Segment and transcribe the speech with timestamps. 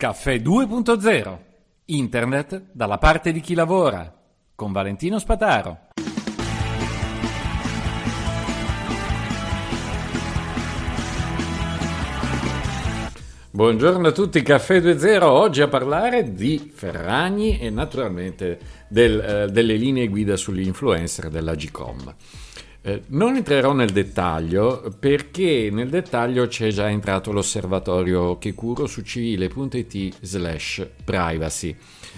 [0.00, 1.38] Caffè 2.0
[1.84, 4.10] Internet dalla parte di chi lavora
[4.54, 5.88] con Valentino Spataro.
[13.50, 18.58] Buongiorno a tutti, Caffè 2.0, oggi a parlare di Ferragni e naturalmente
[18.88, 22.14] del, eh, delle linee guida sugli influencer della Gcom.
[22.82, 29.02] Eh, non entrerò nel dettaglio perché nel dettaglio c'è già entrato l'osservatorio che curo su
[29.02, 31.76] civile.it slash privacy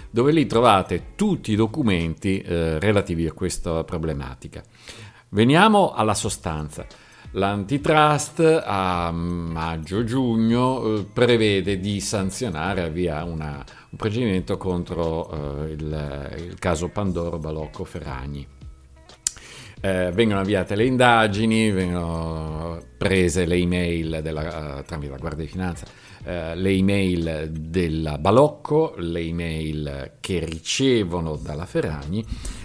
[0.09, 4.63] dove lì trovate tutti i documenti eh, relativi a questa problematica.
[5.31, 6.87] Veniamo alla sostanza.
[7.33, 16.59] L'antitrust a maggio-giugno eh, prevede di sanzionare via una, un procedimento contro eh, il, il
[16.61, 18.47] caso Pandoro Balocco Ferragni
[19.85, 25.51] eh, vengono avviate le indagini, vengono prese le email della, uh, tramite la Guardia di
[25.51, 25.87] Finanza,
[26.23, 32.25] uh, le email della Balocco, le email che ricevono dalla Ferragni.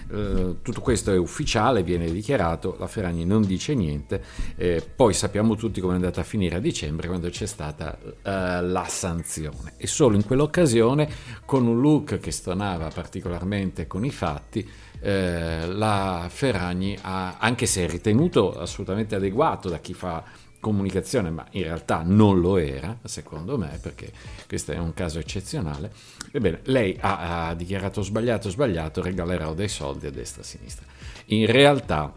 [0.10, 4.24] Uh, tutto questo è ufficiale, viene dichiarato, la Ferragni non dice niente,
[4.56, 8.86] eh, poi sappiamo tutti come è andata a finire a dicembre quando c'è stata la
[8.88, 11.10] sanzione e solo in quell'occasione
[11.46, 14.70] con un look che stonava particolarmente con i fatti
[15.00, 20.24] eh, la Ferragni anche se ritenuto assolutamente adeguato da chi fa
[20.60, 24.12] comunicazione, ma in realtà non lo era, secondo me, perché
[24.48, 25.92] questo è un caso eccezionale.
[26.32, 30.86] Ebbene, lei ha, ha dichiarato sbagliato, sbagliato, regalerò dei soldi a destra e a sinistra.
[31.28, 32.14] In realtà,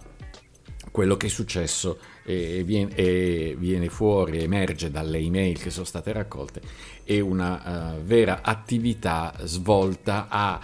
[0.90, 6.10] quello che è successo e viene, e viene, fuori, emerge dalle email che sono state
[6.12, 6.60] raccolte,
[7.04, 10.60] è una uh, vera attività svolta a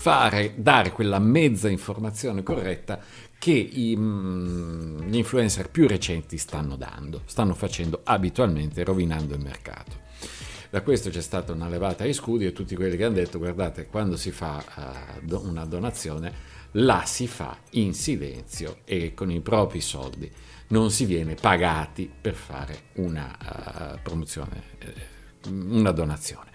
[0.00, 2.98] fare, dare quella mezza informazione corretta
[3.38, 9.98] che i, mm, gli influencer più recenti stanno dando, stanno facendo abitualmente, rovinando il mercato.
[10.70, 13.88] Da questo c'è stata una levata ai scudi e tutti quelli che hanno detto guardate
[13.88, 14.64] quando si fa
[15.20, 16.32] uh, una donazione
[16.74, 20.30] la si fa in silenzio e con i propri soldi
[20.68, 24.62] non si viene pagati per fare una uh, promozione,
[25.46, 26.48] uh, una donazione.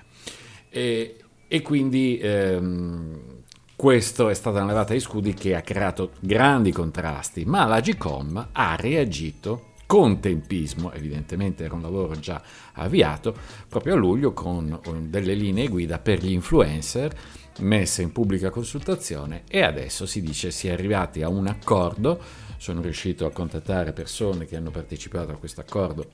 [0.69, 1.17] E,
[1.47, 3.43] e quindi ehm,
[3.75, 8.49] questo è stata una levata di scudi che ha creato grandi contrasti, ma la GCOM
[8.53, 12.41] ha reagito con tempismo, evidentemente era un lavoro già
[12.73, 13.35] avviato,
[13.67, 17.13] proprio a luglio con delle linee guida per gli influencer
[17.59, 22.19] messe in pubblica consultazione e adesso si dice si è arrivati a un accordo,
[22.57, 26.09] sono riuscito a contattare persone che hanno partecipato a questo accordo,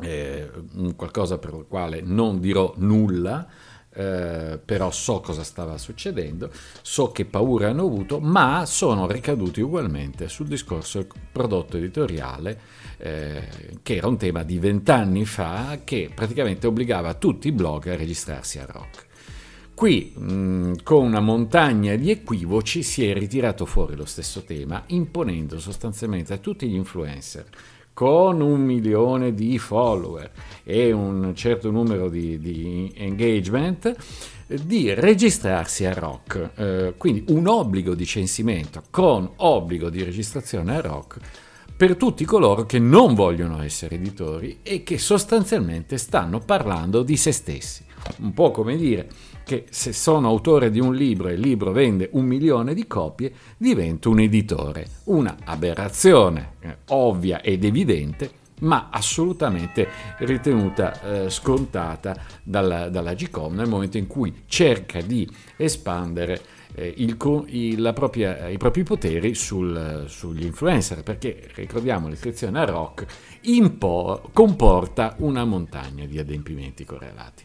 [0.00, 0.50] eh,
[0.96, 3.46] qualcosa per il quale non dirò nulla,
[3.94, 10.28] eh, però so cosa stava succedendo, so che paure hanno avuto, ma sono ricaduti ugualmente
[10.28, 12.60] sul discorso prodotto editoriale,
[12.98, 13.48] eh,
[13.82, 18.58] che era un tema di vent'anni fa, che praticamente obbligava tutti i blog a registrarsi
[18.58, 19.06] a rock.
[19.74, 25.58] Qui, mh, con una montagna di equivoci, si è ritirato fuori lo stesso tema, imponendo
[25.58, 27.46] sostanzialmente a tutti gli influencer
[27.92, 30.30] con un milione di follower
[30.64, 33.94] e un certo numero di, di engagement
[34.46, 40.80] di registrarsi a Rock, eh, quindi un obbligo di censimento con obbligo di registrazione a
[40.80, 41.18] Rock
[41.82, 47.32] per tutti coloro che non vogliono essere editori e che sostanzialmente stanno parlando di se
[47.32, 47.84] stessi.
[48.18, 49.08] Un po' come dire
[49.44, 53.32] che se sono autore di un libro e il libro vende un milione di copie,
[53.56, 54.86] divento un editore.
[55.06, 58.30] Una aberrazione eh, ovvia ed evidente,
[58.62, 66.40] ma assolutamente ritenuta eh, scontata dalla, dalla GCOM nel momento in cui cerca di espandere
[66.74, 73.06] eh, il, il, propria, i propri poteri sul, sugli influencer, perché ricordiamo l'iscrizione a rock
[73.42, 77.44] impo- comporta una montagna di adempimenti correlati.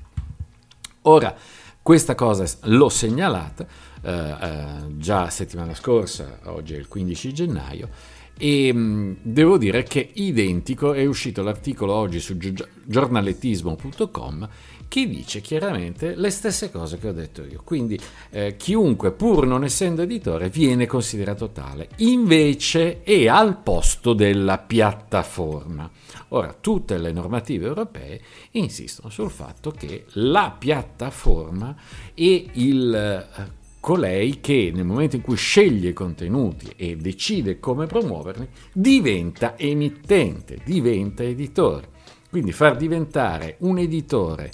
[1.03, 1.35] Ora,
[1.81, 3.65] questa cosa l'ho segnalata
[4.01, 7.89] eh, eh, già settimana scorsa, oggi è il 15 gennaio,
[8.37, 14.49] e mh, mm, devo dire che identico è uscito l'articolo oggi su giornalettismo.com
[14.87, 17.61] che dice chiaramente le stesse cose che ho detto io.
[17.63, 21.89] Quindi eh, chiunque, pur non essendo editore, viene considerato tale.
[21.97, 25.89] Invece è al posto della piattaforma.
[26.29, 28.21] Ora, tutte le normative europee
[28.51, 31.75] insistono sul fatto che la piattaforma
[32.13, 37.85] è il eh, colei che nel momento in cui sceglie i contenuti e decide come
[37.85, 41.87] promuoverli, diventa emittente, diventa editore.
[42.29, 44.51] Quindi far diventare un editore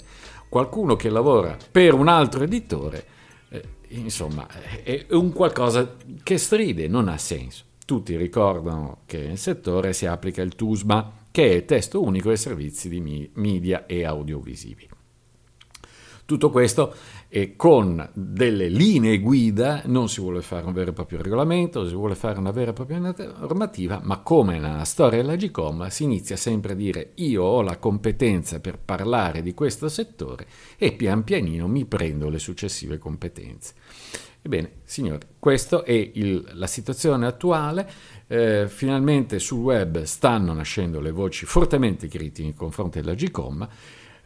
[0.48, 3.04] qualcuno che lavora per un altro editore,
[3.48, 4.46] eh, insomma,
[4.84, 7.64] è un qualcosa che stride, non ha senso.
[7.84, 12.36] Tutti ricordano che nel settore si applica il TUSMA, che è il testo unico dei
[12.36, 14.93] servizi di media e audiovisivi.
[16.26, 16.94] Tutto questo
[17.28, 21.94] e con delle linee guida non si vuole fare un vero e proprio regolamento, si
[21.94, 26.36] vuole fare una vera e propria normativa, ma come nella storia della GCOM si inizia
[26.36, 30.46] sempre a dire io ho la competenza per parlare di questo settore
[30.78, 33.74] e pian pianino mi prendo le successive competenze.
[34.40, 37.90] Ebbene, signori, questa è il, la situazione attuale.
[38.26, 43.68] Eh, finalmente sul web stanno nascendo le voci fortemente critiche nei confronti della GCOM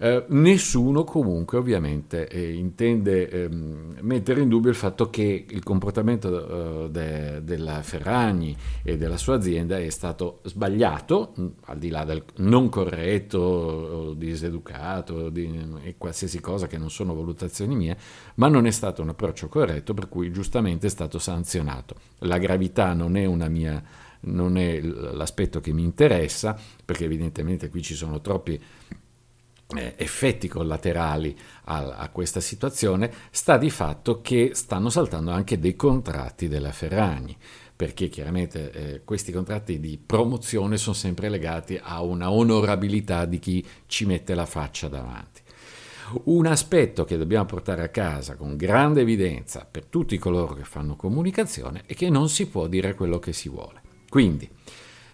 [0.01, 6.85] eh, nessuno comunque ovviamente eh, intende eh, mettere in dubbio il fatto che il comportamento
[6.85, 12.05] eh, de, della Ferragni e della sua azienda è stato sbagliato, mm, al di là
[12.05, 17.97] del non corretto, diseducato di, e qualsiasi cosa che non sono valutazioni mie,
[18.37, 21.97] ma non è stato un approccio corretto per cui giustamente è stato sanzionato.
[22.19, 23.83] La gravità non è una mia
[24.21, 28.61] non è l'aspetto che mi interessa, perché evidentemente qui ci sono troppi
[29.77, 36.49] effetti collaterali a, a, questa situazione sta di fatto che stanno saltando anche dei contratti
[36.49, 37.37] della Ferragni
[37.77, 43.65] perché chiaramente eh, questi contratti di promozione sono sempre legati a una onorabilità di chi
[43.87, 45.43] ci mette la faccia davanti.
[46.25, 50.97] Un aspetto che dobbiamo portare a casa con grande evidenza per tutti coloro che fanno
[50.97, 53.81] comunicazione è che non si può dire quello che si vuole.
[54.09, 54.51] Quindi,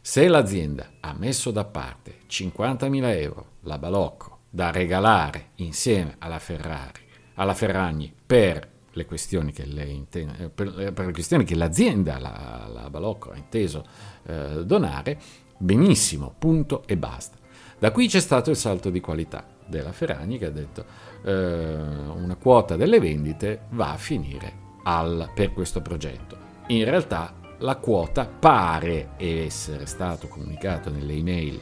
[0.00, 7.00] se l'azienda ha messo da parte 50.000 euro, la balocco, da regalare insieme alla Ferrari,
[7.34, 12.88] alla Ferragni per le questioni che, intende, per, per le questioni che l'azienda, la, la
[12.88, 13.84] Balocco, ha inteso
[14.24, 15.18] eh, donare,
[15.58, 17.36] benissimo, punto e basta.
[17.80, 20.84] Da qui c'è stato il salto di qualità della Ferragni che ha detto
[21.24, 24.52] eh, una quota delle vendite va a finire
[24.84, 26.36] al, per questo progetto.
[26.68, 31.60] In realtà la quota pare essere stato comunicato nelle email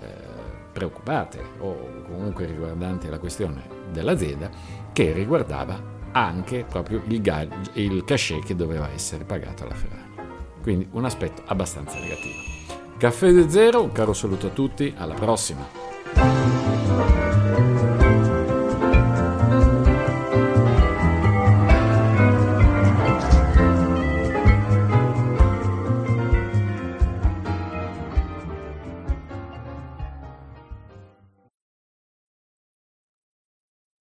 [0.00, 0.35] eh,
[0.76, 4.50] preoccupate o comunque riguardanti la questione dell'azienda
[4.92, 10.04] che riguardava anche proprio il, gag, il cachet che doveva essere pagato alla Ferrari.
[10.60, 12.34] Quindi un aspetto abbastanza negativo.
[12.98, 16.45] Caffè de Zero, un caro saluto a tutti, alla prossima!